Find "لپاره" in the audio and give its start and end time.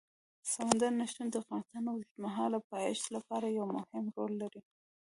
3.15-3.47